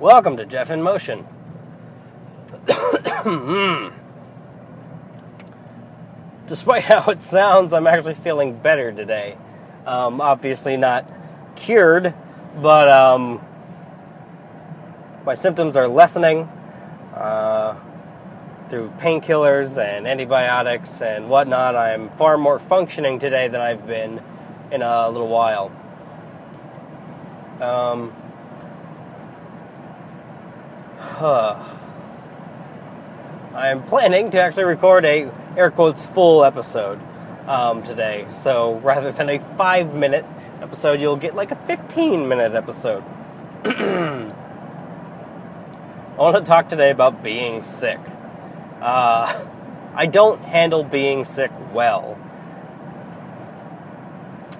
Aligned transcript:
Welcome 0.00 0.36
to 0.36 0.44
Jeff 0.44 0.70
in 0.70 0.82
Motion. 0.82 1.26
Despite 6.46 6.82
how 6.84 7.10
it 7.10 7.22
sounds, 7.22 7.72
I'm 7.72 7.86
actually 7.86 8.12
feeling 8.12 8.58
better 8.58 8.92
today. 8.92 9.38
Um, 9.86 10.20
obviously, 10.20 10.76
not 10.76 11.10
cured, 11.56 12.12
but 12.60 12.90
um, 12.90 13.40
my 15.24 15.32
symptoms 15.32 15.76
are 15.76 15.88
lessening 15.88 16.42
uh, 17.14 17.80
through 18.68 18.90
painkillers 18.98 19.82
and 19.82 20.06
antibiotics 20.06 21.00
and 21.00 21.30
whatnot. 21.30 21.74
I'm 21.74 22.10
far 22.10 22.36
more 22.36 22.58
functioning 22.58 23.18
today 23.18 23.48
than 23.48 23.62
I've 23.62 23.86
been 23.86 24.22
in 24.70 24.82
a 24.82 25.08
little 25.08 25.28
while. 25.28 25.72
Um, 27.62 28.14
I'm 33.54 33.84
planning 33.86 34.30
to 34.32 34.40
actually 34.40 34.64
record 34.64 35.06
a 35.06 35.32
air 35.56 35.70
quotes 35.70 36.04
full 36.04 36.44
episode 36.44 37.00
um, 37.48 37.82
today. 37.82 38.26
So 38.42 38.74
rather 38.80 39.10
than 39.10 39.30
a 39.30 39.38
five 39.56 39.94
minute 39.94 40.26
episode, 40.60 41.00
you'll 41.00 41.16
get 41.16 41.34
like 41.34 41.52
a 41.52 41.56
15 41.56 42.28
minute 42.28 42.52
episode. 42.52 43.02
I 43.64 44.32
want 46.18 46.36
to 46.36 46.42
talk 46.42 46.68
today 46.68 46.90
about 46.90 47.22
being 47.22 47.62
sick. 47.62 48.00
Uh, 48.82 49.48
I 49.94 50.04
don't 50.04 50.44
handle 50.44 50.84
being 50.84 51.24
sick 51.24 51.50
well. 51.72 52.18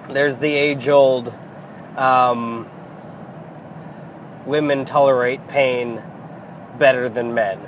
There's 0.08 0.38
the 0.38 0.54
age 0.54 0.88
old 0.88 1.34
um, 1.98 2.70
women 4.46 4.86
tolerate 4.86 5.46
pain 5.48 6.02
better 6.78 7.08
than 7.08 7.34
men. 7.34 7.58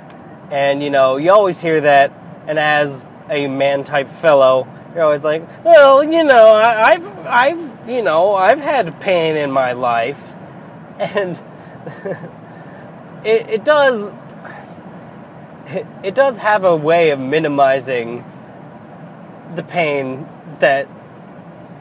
And 0.51 0.81
you 0.81 0.89
know, 0.89 1.17
you 1.17 1.31
always 1.31 1.61
hear 1.61 1.81
that, 1.81 2.11
and 2.47 2.57
as 2.57 3.05
a 3.29 3.47
man 3.47 3.83
type 3.83 4.09
fellow, 4.09 4.67
you're 4.93 5.03
always 5.03 5.23
like, 5.23 5.63
well, 5.63 6.03
you 6.03 6.23
know, 6.23 6.55
I, 6.55 6.93
have 6.93 7.27
I've, 7.27 7.89
you 7.89 8.01
know, 8.01 8.33
I've 8.33 8.59
had 8.59 8.99
pain 8.99 9.35
in 9.35 9.51
my 9.51 9.73
life, 9.73 10.35
and 10.99 11.39
it, 13.23 13.49
it 13.49 13.65
does, 13.65 14.11
it, 15.67 15.85
it 16.03 16.15
does 16.15 16.39
have 16.39 16.65
a 16.65 16.75
way 16.75 17.11
of 17.11 17.19
minimizing 17.19 18.25
the 19.55 19.63
pain 19.63 20.27
that 20.59 20.87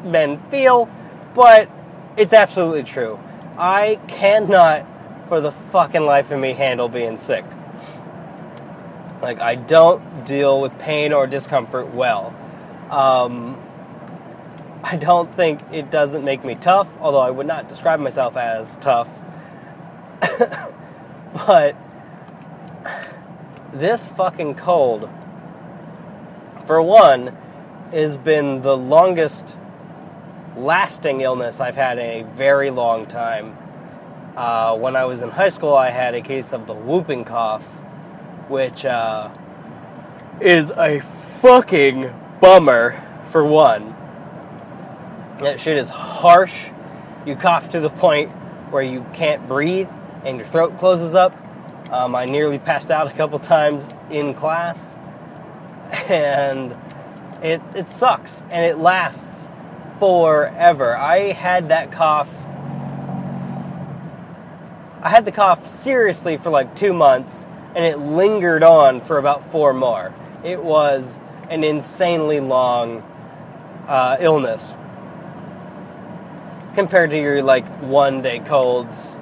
men 0.04 0.38
feel, 0.50 0.88
but 1.34 1.70
it's 2.16 2.32
absolutely 2.32 2.82
true. 2.82 3.18
I 3.56 3.98
cannot, 4.06 4.86
for 5.28 5.40
the 5.40 5.52
fucking 5.52 6.02
life 6.02 6.30
of 6.30 6.40
me, 6.40 6.54
handle 6.54 6.88
being 6.88 7.18
sick. 7.18 7.44
Like, 9.20 9.40
I 9.40 9.54
don't 9.56 10.24
deal 10.24 10.60
with 10.60 10.78
pain 10.78 11.12
or 11.12 11.26
discomfort 11.26 11.92
well. 11.92 12.34
Um, 12.90 13.60
I 14.82 14.96
don't 14.96 15.34
think 15.34 15.60
it 15.72 15.90
doesn't 15.90 16.24
make 16.24 16.44
me 16.44 16.54
tough, 16.54 16.88
although 17.00 17.20
I 17.20 17.30
would 17.30 17.46
not 17.46 17.68
describe 17.68 18.00
myself 18.00 18.36
as 18.36 18.76
tough. 18.76 19.10
but 21.46 21.76
this 23.72 24.08
fucking 24.08 24.54
cold, 24.54 25.10
for 26.66 26.80
one, 26.80 27.36
has 27.92 28.16
been 28.16 28.62
the 28.62 28.76
longest 28.76 29.56
lasting 30.56 31.20
illness 31.20 31.60
I've 31.60 31.76
had 31.76 31.98
in 31.98 32.24
a 32.24 32.28
very 32.30 32.70
long 32.70 33.06
time. 33.06 33.56
Uh, 34.38 34.76
when 34.76 34.94
I 34.94 35.04
was 35.04 35.22
in 35.22 35.30
high 35.30 35.48
school, 35.48 35.74
I 35.74 35.90
had 35.90 36.14
a 36.14 36.20
case 36.20 36.52
of 36.52 36.68
the 36.68 36.72
whooping 36.72 37.24
cough, 37.24 37.66
which 38.46 38.84
uh, 38.84 39.30
is 40.40 40.70
a 40.76 41.00
fucking 41.00 42.14
bummer 42.40 43.04
for 43.24 43.44
one. 43.44 43.96
That 45.40 45.58
shit 45.58 45.76
is 45.76 45.88
harsh. 45.88 46.66
You 47.26 47.34
cough 47.34 47.70
to 47.70 47.80
the 47.80 47.90
point 47.90 48.30
where 48.70 48.84
you 48.84 49.04
can't 49.12 49.48
breathe 49.48 49.88
and 50.24 50.36
your 50.38 50.46
throat 50.46 50.78
closes 50.78 51.16
up. 51.16 51.36
Um, 51.90 52.14
I 52.14 52.24
nearly 52.24 52.60
passed 52.60 52.92
out 52.92 53.08
a 53.08 53.12
couple 53.12 53.40
times 53.40 53.88
in 54.08 54.34
class, 54.34 54.96
and 56.08 56.76
it 57.42 57.60
it 57.74 57.88
sucks 57.88 58.44
and 58.50 58.64
it 58.64 58.78
lasts 58.78 59.48
forever. 59.98 60.96
I 60.96 61.32
had 61.32 61.70
that 61.70 61.90
cough. 61.90 62.32
I 65.08 65.10
had 65.10 65.24
the 65.24 65.32
cough 65.32 65.66
seriously 65.66 66.36
for 66.36 66.50
like 66.50 66.76
two 66.76 66.92
months, 66.92 67.46
and 67.74 67.82
it 67.82 67.98
lingered 67.98 68.62
on 68.62 69.00
for 69.00 69.16
about 69.16 69.42
four 69.42 69.72
more. 69.72 70.14
It 70.44 70.62
was 70.62 71.18
an 71.48 71.64
insanely 71.64 72.40
long 72.40 72.98
uh, 73.88 74.18
illness 74.20 74.70
compared 76.74 77.08
to 77.12 77.16
your 77.16 77.42
like 77.42 77.66
one 77.80 78.20
day 78.20 78.40
colds, 78.40 79.16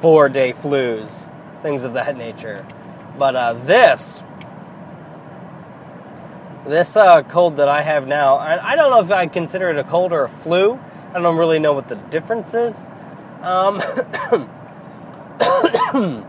four 0.00 0.30
day 0.30 0.54
flus, 0.54 1.30
things 1.60 1.84
of 1.84 1.92
that 1.92 2.16
nature. 2.16 2.66
But 3.18 3.36
uh, 3.36 3.52
this, 3.52 4.22
this 6.66 6.96
uh, 6.96 7.22
cold 7.24 7.58
that 7.58 7.68
I 7.68 7.82
have 7.82 8.08
now, 8.08 8.36
I, 8.36 8.72
I 8.72 8.76
don't 8.76 8.90
know 8.90 9.00
if 9.00 9.10
I 9.10 9.26
consider 9.26 9.68
it 9.68 9.76
a 9.76 9.84
cold 9.84 10.12
or 10.12 10.24
a 10.24 10.28
flu. 10.30 10.80
I 11.12 11.20
don't 11.20 11.36
really 11.36 11.58
know 11.58 11.74
what 11.74 11.88
the 11.88 11.96
difference 11.96 12.54
is. 12.54 12.80
Um, 13.42 13.82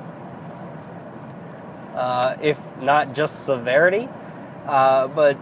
uh, 1.95 2.35
if 2.41 2.59
not 2.77 3.13
just 3.13 3.45
severity. 3.45 4.09
Uh, 4.65 5.07
but 5.07 5.37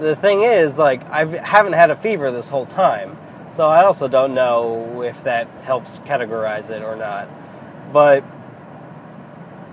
the 0.00 0.16
thing 0.16 0.42
is, 0.42 0.78
like, 0.78 1.04
I 1.10 1.24
haven't 1.24 1.74
had 1.74 1.90
a 1.90 1.96
fever 1.96 2.30
this 2.30 2.48
whole 2.48 2.66
time, 2.66 3.16
so 3.52 3.66
I 3.68 3.84
also 3.84 4.08
don't 4.08 4.34
know 4.34 5.02
if 5.02 5.24
that 5.24 5.48
helps 5.62 5.98
categorize 5.98 6.70
it 6.70 6.82
or 6.82 6.96
not. 6.96 7.28
But 7.92 8.24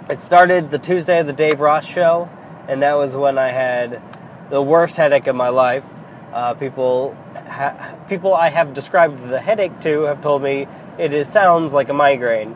it 0.10 0.22
started 0.22 0.72
the 0.72 0.80
Tuesday 0.80 1.20
of 1.20 1.28
the 1.28 1.34
Dave 1.34 1.60
Ross 1.60 1.86
show, 1.86 2.30
and 2.68 2.82
that 2.84 2.98
was 2.98 3.16
when 3.16 3.38
I 3.38 3.50
had 3.50 4.02
the 4.50 4.62
worst 4.62 4.98
headache 4.98 5.28
of 5.28 5.36
my 5.36 5.50
life. 5.50 5.86
Uh, 6.34 6.54
people, 6.54 7.18
ha- 7.50 7.96
people 8.08 8.34
I 8.34 8.50
have 8.50 8.74
described 8.74 9.28
the 9.28 9.40
headache 9.40 9.80
to 9.82 10.04
have 10.04 10.22
told 10.22 10.42
me 10.42 10.68
it 10.98 11.14
is, 11.14 11.28
sounds 11.28 11.74
like 11.74 11.90
a 11.90 11.94
migraine. 11.94 12.56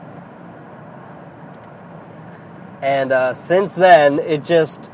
And 2.82 3.12
uh, 3.12 3.34
since 3.34 3.76
then, 3.76 4.20
it 4.20 4.44
just 4.44 4.90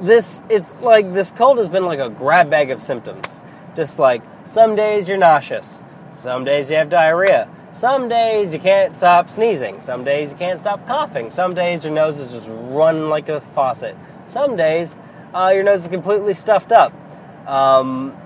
this 0.00 0.40
it's 0.48 0.78
like 0.80 1.12
this 1.12 1.30
cold 1.32 1.58
has 1.58 1.68
been 1.68 1.84
like 1.84 1.98
a 1.98 2.08
grab 2.08 2.50
bag 2.50 2.70
of 2.70 2.82
symptoms. 2.82 3.42
Just 3.76 3.98
like 3.98 4.22
some 4.44 4.74
days 4.74 5.08
you're 5.08 5.18
nauseous, 5.18 5.80
some 6.14 6.44
days 6.44 6.70
you 6.70 6.76
have 6.76 6.88
diarrhea, 6.88 7.48
some 7.72 8.08
days 8.08 8.54
you 8.54 8.60
can't 8.60 8.96
stop 8.96 9.28
sneezing, 9.28 9.80
some 9.80 10.04
days 10.04 10.32
you 10.32 10.38
can't 10.38 10.58
stop 10.58 10.86
coughing, 10.86 11.30
some 11.30 11.54
days 11.54 11.84
your 11.84 11.92
nose 11.92 12.18
is 12.18 12.32
just 12.32 12.46
running 12.48 13.08
like 13.08 13.28
a 13.28 13.40
faucet, 13.40 13.96
some 14.26 14.56
days 14.56 14.96
uh, 15.34 15.52
your 15.54 15.62
nose 15.62 15.82
is 15.82 15.88
completely 15.88 16.34
stuffed 16.34 16.72
up. 16.72 16.92
Um, 17.46 18.16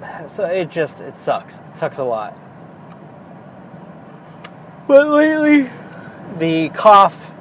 so 0.26 0.44
it 0.44 0.70
just 0.70 1.00
it 1.00 1.16
sucks. 1.16 1.58
It 1.58 1.68
sucks 1.70 1.98
a 1.98 2.04
lot. 2.04 2.36
But 4.86 5.08
lately, 5.08 5.70
the 6.38 6.68
cough 6.70 7.32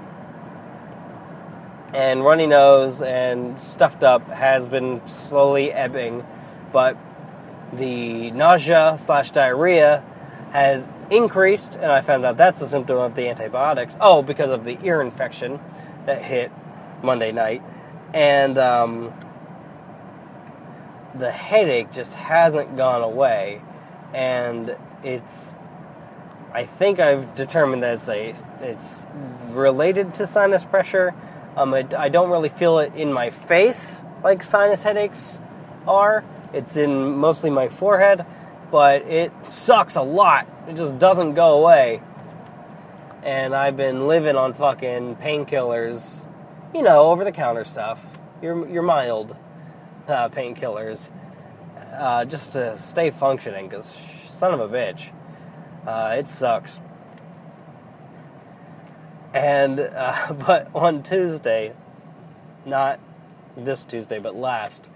and 1.94 2.24
runny 2.24 2.48
nose 2.48 3.02
and 3.02 3.60
stuffed 3.60 4.04
up 4.04 4.28
has 4.30 4.68
been 4.68 5.06
slowly 5.08 5.72
ebbing, 5.72 6.26
but 6.72 6.98
the 7.72 8.32
nausea 8.32 8.96
slash 8.98 9.32
diarrhea 9.32 10.04
has 10.52 10.88
increased, 11.10 11.76
and 11.76 11.92
I 11.92 12.02
found 12.02 12.26
out 12.26 12.38
that's 12.38 12.62
a 12.62 12.68
symptom 12.68 12.98
of 12.98 13.16
the 13.16 13.28
antibiotics. 13.28 13.98
Oh, 14.00 14.22
because 14.22 14.50
of 14.50 14.64
the 14.64 14.78
ear 14.84 15.02
infection 15.02 15.60
that 16.06 16.22
hit 16.22 16.52
Monday 17.02 17.32
night, 17.32 17.62
and 18.14 18.58
um, 18.58 19.14
the 21.16 21.32
headache 21.32 21.92
just 21.92 22.16
hasn't 22.16 22.78
gone 22.78 23.02
away, 23.02 23.62
and 24.14 24.76
it's. 25.04 25.54
I 26.54 26.66
think 26.66 27.00
I've 27.00 27.34
determined 27.34 27.82
that 27.82 27.96
it's 27.96 28.10
a 28.10 28.36
it's 28.62 29.06
related 29.50 30.14
to 30.16 30.28
sinus 30.28 30.64
pressure 30.66 31.16
um, 31.56 31.74
I, 31.74 31.86
I 31.98 32.10
don't 32.10 32.30
really 32.30 32.50
feel 32.50 32.80
it 32.80 32.96
in 32.96 33.14
my 33.14 33.30
face 33.30 34.02
like 34.24 34.42
sinus 34.42 34.84
headaches 34.84 35.40
are. 35.88 36.24
It's 36.52 36.78
in 36.78 37.18
mostly 37.18 37.50
my 37.50 37.70
forehead, 37.70 38.26
but 38.72 39.04
it 39.04 39.32
sucks 39.46 39.96
a 39.96 40.02
lot. 40.02 40.48
It 40.68 40.76
just 40.76 40.98
doesn't 40.98 41.34
go 41.34 41.60
away. 41.60 42.02
And 43.24 43.56
I've 43.56 43.78
been 43.78 44.08
living 44.08 44.36
on 44.36 44.54
fucking 44.54 45.18
painkillers, 45.18 46.28
you 46.74 46.82
know, 46.82 47.12
over 47.12 47.24
the 47.24 47.32
counter 47.32 47.66
stuff. 47.66 48.06
You're 48.42 48.68
you're 48.68 48.84
mild 48.84 49.38
uh, 50.08 50.30
painkillers, 50.30 51.10
uh, 51.98 52.26
just 52.26 52.54
to 52.54 52.78
stay 52.78 53.12
functioning. 53.12 53.70
Cause 53.70 53.96
son 54.30 54.54
of 54.54 54.60
a 54.60 54.68
bitch. 54.68 55.12
Uh, 55.86 56.16
it 56.18 56.30
sucks. 56.30 56.80
And 59.34 59.80
uh, 59.80 60.34
but 60.46 60.70
on 60.76 61.04
Tuesday, 61.04 61.74
not 62.66 63.00
this 63.56 63.86
Tuesday, 63.86 64.20
but 64.20 64.36
last, 64.36 64.90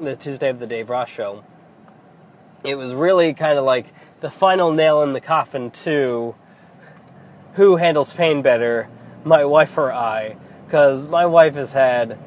the 0.00 0.16
Tuesday 0.16 0.48
of 0.48 0.58
the 0.58 0.66
Dave 0.66 0.90
Ross 0.90 1.08
show, 1.08 1.44
it 2.62 2.76
was 2.76 2.94
really 2.94 3.34
kind 3.34 3.58
of 3.58 3.64
like 3.64 3.86
the 4.20 4.30
final 4.30 4.72
nail 4.72 5.02
in 5.02 5.12
the 5.12 5.20
coffin 5.20 5.70
to 5.70 6.34
who 7.54 7.76
handles 7.76 8.12
pain 8.12 8.42
better, 8.42 8.88
my 9.24 9.44
wife 9.44 9.76
or 9.78 9.92
I, 9.92 10.36
because 10.66 11.04
my 11.04 11.26
wife 11.26 11.54
has 11.54 11.72
had 11.72 12.18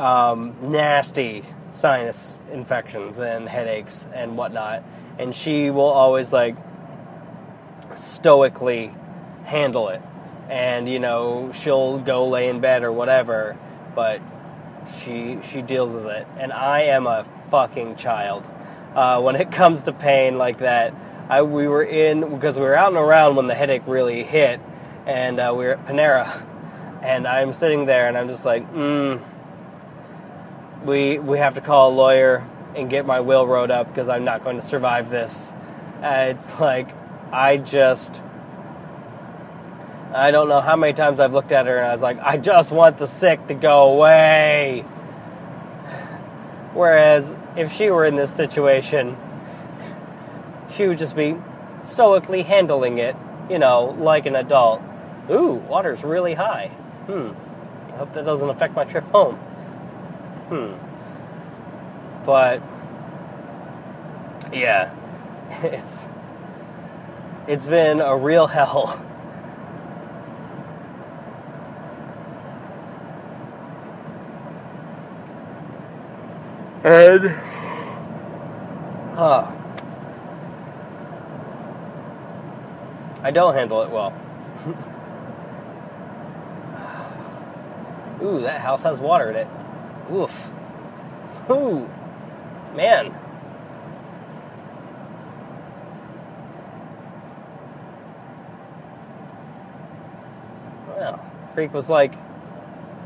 um, 0.00 0.56
nasty 0.62 1.42
sinus 1.72 2.38
infections 2.50 3.18
and 3.18 3.48
headaches 3.48 4.06
and 4.14 4.36
whatnot, 4.36 4.82
and 5.18 5.34
she 5.34 5.70
will 5.70 5.82
always 5.82 6.32
like 6.32 6.56
stoically 7.94 8.94
handle 9.44 9.88
it. 9.88 10.00
And 10.48 10.88
you 10.88 10.98
know, 10.98 11.52
she'll 11.52 11.98
go 11.98 12.26
lay 12.26 12.48
in 12.48 12.60
bed 12.60 12.82
or 12.82 12.90
whatever, 12.90 13.56
but 13.94 14.20
she 14.98 15.38
she 15.42 15.62
deals 15.62 15.92
with 15.92 16.06
it. 16.06 16.26
And 16.38 16.52
I 16.52 16.82
am 16.82 17.06
a 17.06 17.24
fucking 17.50 17.96
child 17.96 18.48
uh, 18.94 19.20
when 19.20 19.36
it 19.36 19.52
comes 19.60 19.82
to 19.82 19.92
pain 19.92 20.38
like 20.38 20.58
that. 20.58 20.94
I, 21.28 21.42
we 21.42 21.68
were 21.68 21.84
in 21.84 22.34
because 22.34 22.58
we 22.58 22.64
were 22.64 22.74
out 22.74 22.88
and 22.88 22.96
around 22.96 23.36
when 23.36 23.46
the 23.46 23.54
headache 23.54 23.82
really 23.86 24.24
hit, 24.24 24.60
and 25.06 25.38
uh, 25.38 25.54
we 25.56 25.64
were 25.64 25.74
at 25.74 25.86
Panera, 25.86 26.44
and 27.02 27.28
I'm 27.28 27.52
sitting 27.52 27.86
there 27.86 28.08
and 28.08 28.18
I'm 28.18 28.28
just 28.28 28.44
like, 28.44 28.68
mm, 28.72 29.22
we 30.84 31.18
we 31.18 31.38
have 31.38 31.54
to 31.54 31.60
call 31.60 31.90
a 31.90 31.94
lawyer 31.94 32.46
and 32.74 32.88
get 32.88 33.06
my 33.06 33.20
will 33.20 33.46
wrote 33.46 33.70
up 33.70 33.88
because 33.88 34.08
I'm 34.08 34.24
not 34.24 34.44
going 34.44 34.56
to 34.56 34.62
survive 34.62 35.10
this. 35.10 35.52
Uh, 36.02 36.26
it's 36.30 36.60
like 36.60 36.94
I 37.32 37.56
just. 37.56 38.20
I 40.12 40.32
don't 40.32 40.48
know 40.48 40.60
how 40.60 40.74
many 40.74 40.92
times 40.92 41.20
I've 41.20 41.32
looked 41.32 41.52
at 41.52 41.66
her 41.66 41.78
and 41.78 41.86
I 41.86 41.92
was 41.92 42.02
like, 42.02 42.18
I 42.20 42.36
just 42.36 42.72
want 42.72 42.98
the 42.98 43.06
sick 43.06 43.46
to 43.46 43.54
go 43.54 43.92
away. 43.92 44.80
Whereas 46.74 47.36
if 47.56 47.72
she 47.72 47.90
were 47.90 48.04
in 48.04 48.16
this 48.16 48.34
situation, 48.34 49.16
she 50.70 50.88
would 50.88 50.98
just 50.98 51.14
be 51.14 51.36
stoically 51.84 52.42
handling 52.42 52.98
it, 52.98 53.14
you 53.48 53.60
know, 53.60 53.94
like 53.98 54.26
an 54.26 54.34
adult. 54.34 54.82
Ooh, 55.30 55.52
water's 55.52 56.02
really 56.02 56.34
high. 56.34 56.68
Hmm. 57.06 57.30
I 57.92 57.98
hope 57.98 58.12
that 58.14 58.24
doesn't 58.24 58.50
affect 58.50 58.74
my 58.74 58.84
trip 58.84 59.04
home. 59.12 59.38
Hmm. 60.50 60.74
But 62.26 62.62
yeah, 64.52 64.92
it's 65.62 66.08
it's 67.46 67.66
been 67.66 68.00
a 68.00 68.16
real 68.16 68.48
hell. 68.48 69.06
And 76.82 77.28
huh. 79.14 79.52
I 83.22 83.30
don't 83.30 83.54
handle 83.54 83.82
it 83.82 83.90
well. 83.90 84.14
Ooh, 88.22 88.40
that 88.40 88.60
house 88.60 88.82
has 88.84 88.98
water 88.98 89.28
in 89.30 89.36
it. 89.36 89.48
Oof. 90.12 90.50
Ooh. 91.48 91.88
Man. 92.74 93.14
Well, 100.88 101.24
creek 101.54 101.72
was 101.72 101.88
like 101.88 102.14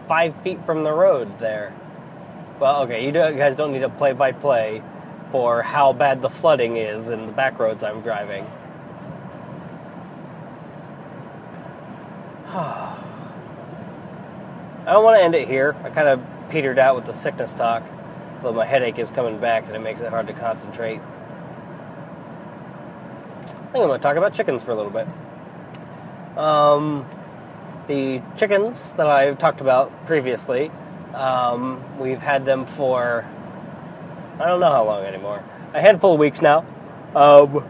five 0.06 0.34
feet 0.34 0.64
from 0.64 0.84
the 0.84 0.92
road 0.92 1.38
there. 1.38 1.74
Well, 2.58 2.82
okay, 2.84 3.04
you 3.04 3.12
guys 3.12 3.56
don't 3.56 3.72
need 3.72 3.82
a 3.82 3.90
play 3.90 4.12
by 4.12 4.32
play 4.32 4.82
for 5.30 5.62
how 5.62 5.92
bad 5.92 6.22
the 6.22 6.30
flooding 6.30 6.76
is 6.76 7.10
in 7.10 7.26
the 7.26 7.32
back 7.32 7.58
roads 7.58 7.82
I'm 7.82 8.00
driving. 8.00 8.44
I 12.46 12.96
don't 14.86 15.04
want 15.04 15.18
to 15.18 15.24
end 15.24 15.34
it 15.34 15.48
here. 15.48 15.74
I 15.82 15.90
kind 15.90 16.08
of 16.08 16.20
petered 16.50 16.78
out 16.78 16.96
with 16.96 17.04
the 17.06 17.14
sickness 17.14 17.52
talk, 17.52 17.82
but 18.42 18.54
my 18.54 18.64
headache 18.66 18.98
is 18.98 19.10
coming 19.10 19.38
back 19.38 19.66
and 19.66 19.74
it 19.76 19.80
makes 19.80 20.00
it 20.00 20.10
hard 20.10 20.26
to 20.26 20.32
concentrate. 20.32 21.00
I 23.40 23.46
think 23.46 23.82
I'm 23.82 23.88
going 23.88 23.98
to 23.98 24.02
talk 24.02 24.16
about 24.16 24.34
chickens 24.34 24.62
for 24.62 24.70
a 24.72 24.74
little 24.74 24.92
bit. 24.92 25.08
Um, 26.38 27.06
the 27.88 28.22
chickens 28.36 28.92
that 28.92 29.08
I've 29.08 29.38
talked 29.38 29.60
about 29.60 30.06
previously 30.06 30.70
um, 31.14 31.98
we've 31.98 32.18
had 32.18 32.44
them 32.44 32.66
for 32.66 33.24
I 34.38 34.48
don't 34.48 34.58
know 34.58 34.72
how 34.72 34.84
long 34.84 35.04
anymore. 35.04 35.44
A 35.72 35.80
handful 35.80 36.14
of 36.14 36.18
weeks 36.18 36.42
now. 36.42 36.66
Um, 37.14 37.64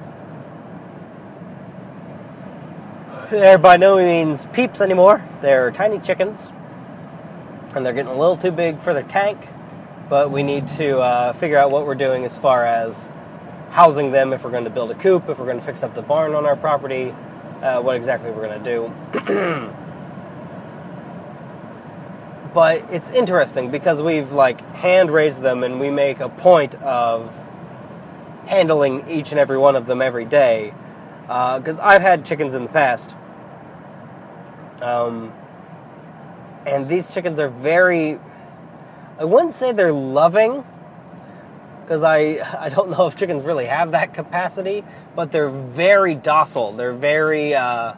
they're 3.31 3.59
by 3.59 3.77
no 3.77 3.97
means 3.97 4.47
peeps 4.55 4.81
anymore. 4.81 5.23
They're 5.43 5.71
tiny 5.71 5.99
chickens, 5.99 6.53
and 7.75 7.85
they're 7.85 7.93
getting 7.93 8.13
a 8.13 8.19
little 8.19 8.37
too 8.37 8.51
big 8.51 8.81
for 8.81 8.95
their 8.95 9.03
tank. 9.03 9.49
But 10.09 10.31
we 10.31 10.43
need 10.43 10.69
to 10.69 10.99
uh, 10.99 11.33
figure 11.33 11.59
out 11.59 11.71
what 11.71 11.87
we're 11.87 11.95
doing 11.95 12.25
as 12.25 12.37
far 12.37 12.67
as 12.67 13.09
housing 13.71 14.13
them. 14.13 14.33
If 14.33 14.45
we're 14.45 14.51
going 14.51 14.65
to 14.65 14.71
build 14.71 14.91
a 14.91 14.95
coop, 14.95 15.29
if 15.29 15.39
we're 15.39 15.47
going 15.47 15.59
to 15.59 15.65
fix 15.65 15.83
up 15.83 15.95
the 15.95 16.03
barn 16.03 16.35
on 16.35 16.47
our 16.47 16.57
property, 16.57 17.15
uh, 17.63 17.81
what 17.81 17.97
exactly 17.97 18.31
we're 18.31 18.47
going 18.47 18.63
to 18.63 18.71
do. 18.71 19.75
but 22.55 22.89
it's 22.91 23.11
interesting 23.11 23.71
because 23.71 24.01
we've 24.01 24.33
like 24.33 24.61
hand 24.77 25.11
raised 25.11 25.43
them 25.43 25.65
and 25.65 25.81
we 25.81 25.91
make 25.91 26.21
a 26.21 26.29
point 26.29 26.77
of 26.77 27.39
handling 28.47 29.09
each 29.11 29.33
and 29.33 29.41
every 29.41 29.59
one 29.59 29.75
of 29.75 29.87
them 29.87 30.01
every 30.01 30.25
day 30.25 30.73
because 31.23 31.79
uh, 31.79 31.83
i've 31.83 32.03
had 32.03 32.25
chickens 32.25 32.55
in 32.55 32.63
the 32.63 32.69
past 32.69 33.17
um, 34.81 35.33
and 36.67 36.89
these 36.89 37.13
chickens 37.13 37.41
are 37.41 37.49
very 37.49 38.19
i 39.19 39.25
wouldn't 39.25 39.53
say 39.53 39.73
they're 39.73 39.93
loving 39.93 40.65
because 41.83 42.03
I, 42.03 42.39
I 42.59 42.71
don't 42.71 42.91
know 42.91 43.07
if 43.09 43.17
chickens 43.17 43.45
really 43.45 43.67
have 43.67 43.93
that 43.93 44.15
capacity 44.15 44.85
but 45.15 45.33
they're 45.33 45.51
very 45.51 46.15
docile 46.15 46.73
they're 46.73 46.93
very 46.93 47.55
uh, 47.55 47.95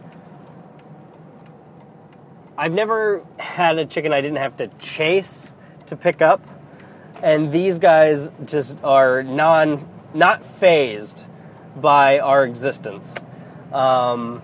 I've 2.59 2.73
never 2.73 3.23
had 3.39 3.79
a 3.79 3.85
chicken 3.85 4.13
I 4.13 4.21
didn't 4.21 4.39
have 4.39 4.57
to 4.59 4.69
chase 4.79 5.53
to 5.89 5.97
pick 5.97 6.23
up, 6.23 6.41
and 7.23 7.53
these 7.53 7.79
guys 7.79 8.31
just 8.45 8.83
are 8.83 9.23
non 9.23 9.87
not 10.15 10.45
phased 10.45 11.27
by 11.77 12.19
our 12.19 12.45
existence. 12.45 13.15
Um, 13.73 14.43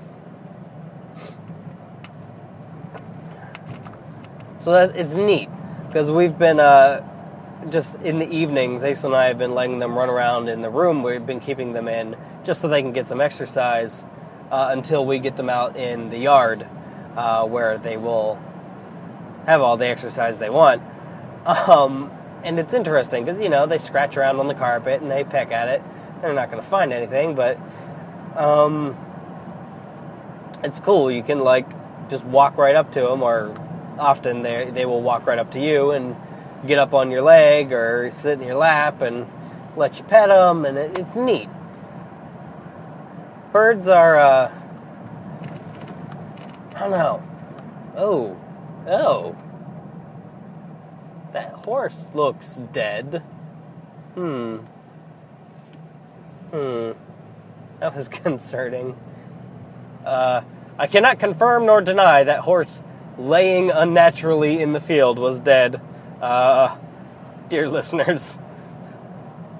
so 4.62 4.71
that 4.71 4.97
it's 4.97 5.12
neat 5.12 5.49
because 5.88 6.09
we've 6.09 6.38
been 6.38 6.61
uh, 6.61 7.04
just 7.69 7.97
in 7.97 8.21
the 8.21 8.31
evenings. 8.31 8.85
Ace 8.85 9.02
and 9.02 9.12
I 9.12 9.25
have 9.25 9.37
been 9.37 9.57
letting 9.57 9.81
them 9.81 9.99
run 9.99 10.09
around 10.09 10.49
in 10.49 10.62
the 10.62 10.71
room. 10.71 11.02
We've 11.02 11.26
been 11.26 11.40
keeping 11.40 11.73
them 11.73 11.88
in 11.88 12.16
just 12.45 12.61
so 12.61 12.69
they 12.69 12.81
can 12.81 12.92
get 12.92 13.09
some 13.09 13.21
exercise 13.21 14.04
uh, 14.52 14.69
until 14.71 15.04
we 15.04 15.19
get 15.19 15.37
them 15.37 15.50
out 15.50 15.76
in 15.76 16.11
the 16.11 16.19
yard 16.19 16.69
uh, 17.16 17.45
where 17.45 17.76
they 17.76 17.97
will 17.97 18.40
have 19.47 19.61
all 19.61 19.76
the 19.76 19.87
exercise 19.87 20.38
they 20.38 20.50
want. 20.50 20.81
Um, 21.45 22.12
and 22.45 22.61
it's 22.61 22.73
interesting 22.73 23.25
because, 23.25 23.40
you 23.40 23.49
know, 23.49 23.66
they 23.66 23.78
scratch 23.78 24.16
around 24.16 24.38
on 24.38 24.47
the 24.47 24.54
carpet 24.54 25.02
and 25.02 25.11
they 25.11 25.25
peck 25.25 25.50
at 25.50 25.69
it. 25.69 25.83
They're 26.21 26.35
not 26.35 26.52
going 26.52 26.62
to 26.62 26.69
find 26.69 26.92
anything, 26.92 27.35
but 27.35 27.59
um, 28.37 28.97
it's 30.62 30.78
cool. 30.78 31.11
You 31.11 31.25
can, 31.25 31.40
like, 31.40 31.66
just 32.09 32.25
walk 32.25 32.57
right 32.57 32.76
up 32.76 32.92
to 32.92 33.00
them, 33.00 33.23
or 33.23 33.57
often 33.99 34.43
they, 34.43 34.71
they 34.71 34.87
will 34.87 35.03
walk 35.03 35.27
right 35.27 35.39
up 35.39 35.51
to 35.53 35.61
you 35.61 35.91
and 35.91 36.17
get 36.67 36.79
up 36.79 36.95
on 36.95 37.11
your 37.11 37.23
leg 37.23 37.73
or 37.73 38.11
sit 38.11 38.41
in 38.41 38.47
your 38.47 38.57
lap 38.57 39.01
and 39.01 39.27
let 39.77 39.99
you 39.99 40.05
pet 40.05 40.29
them, 40.29 40.65
and 40.65 40.79
it, 40.79 40.99
it's 40.99 41.15
neat. 41.15 41.49
Birds 43.53 43.89
are. 43.89 44.19
Uh, 44.19 44.53
don't 46.83 46.91
know. 46.91 47.23
Oh. 47.97 48.37
Oh. 48.87 49.37
That 51.33 51.53
horse 51.53 52.11
looks 52.15 52.59
dead. 52.73 53.23
Hmm. 54.15 54.57
Hmm. 56.51 56.93
That 57.81 57.97
was 57.97 58.09
concerning. 58.09 58.97
Uh, 60.05 60.43
I 60.79 60.87
cannot 60.87 61.19
confirm 61.19 61.67
nor 61.67 61.81
deny 61.81 62.25
that 62.25 62.41
horse 62.41 62.83
laying 63.19 63.71
unnaturally 63.71 64.61
in 64.61 64.73
the 64.73 64.81
field 64.81 65.19
was 65.19 65.38
dead. 65.40 65.81
Uh, 66.21 66.76
dear 67.49 67.69
listeners, 67.69 68.38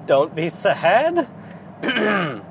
don't 0.07 0.35
be 0.35 0.49
sad. 0.49 1.29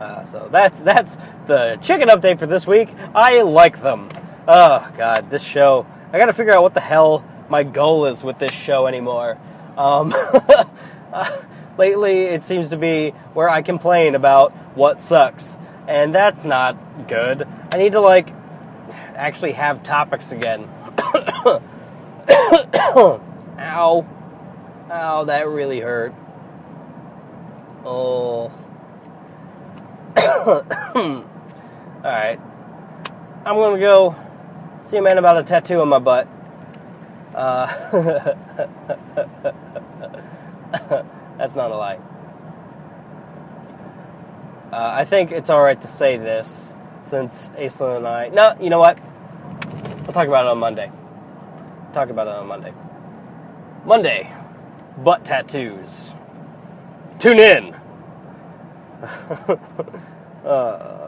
Uh, 0.00 0.22
so 0.24 0.48
that's 0.52 0.78
that's 0.80 1.16
the 1.46 1.78
chicken 1.80 2.08
update 2.08 2.38
for 2.38 2.46
this 2.46 2.66
week. 2.66 2.90
I 3.14 3.40
like 3.42 3.80
them. 3.80 4.10
Oh 4.46 4.88
God, 4.96 5.30
this 5.30 5.42
show. 5.42 5.86
I 6.12 6.18
got 6.18 6.26
to 6.26 6.32
figure 6.32 6.52
out 6.52 6.62
what 6.62 6.74
the 6.74 6.80
hell 6.80 7.24
my 7.48 7.62
goal 7.62 8.06
is 8.06 8.22
with 8.22 8.38
this 8.38 8.52
show 8.52 8.86
anymore. 8.86 9.38
Um, 9.76 10.12
uh, 11.12 11.42
lately, 11.78 12.22
it 12.22 12.44
seems 12.44 12.70
to 12.70 12.76
be 12.76 13.10
where 13.32 13.48
I 13.48 13.62
complain 13.62 14.14
about 14.14 14.52
what 14.76 15.00
sucks, 15.00 15.56
and 15.88 16.14
that's 16.14 16.44
not 16.44 17.08
good. 17.08 17.48
I 17.70 17.78
need 17.78 17.92
to 17.92 18.00
like 18.00 18.30
actually 19.14 19.52
have 19.52 19.82
topics 19.82 20.32
again. 20.32 20.68
Ow. 23.58 24.06
Ow, 24.90 25.24
that 25.24 25.48
really 25.48 25.80
hurt. 25.80 26.14
Oh. 27.84 28.52
Alright. 32.04 32.40
I'm 33.44 33.54
gonna 33.54 33.78
go 33.78 34.16
see 34.82 34.96
a 34.96 35.02
man 35.02 35.18
about 35.18 35.38
a 35.38 35.42
tattoo 35.42 35.80
on 35.80 35.88
my 35.88 35.98
butt. 35.98 36.28
Uh, 37.34 37.66
that's 41.36 41.54
not 41.54 41.70
a 41.70 41.76
lie. 41.76 41.98
Uh, 44.72 44.90
I 44.94 45.04
think 45.04 45.30
it's 45.30 45.48
alright 45.48 45.80
to 45.80 45.86
say 45.86 46.16
this 46.16 46.74
since 47.02 47.50
Aislinn 47.50 47.98
and 47.98 48.08
I. 48.08 48.28
No, 48.28 48.56
you 48.60 48.68
know 48.68 48.80
what? 48.80 48.98
We'll 50.02 50.12
talk 50.12 50.26
about 50.26 50.46
it 50.46 50.50
on 50.50 50.58
Monday. 50.58 50.90
Talk 51.92 52.10
about 52.10 52.26
it 52.26 52.34
on 52.34 52.48
Monday. 52.48 52.74
Monday, 53.84 54.32
butt 54.98 55.24
tattoos. 55.24 56.12
Tune 57.20 57.38
in. 57.38 57.74
uh, 60.44 61.05